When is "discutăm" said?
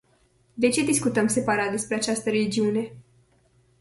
0.83-1.27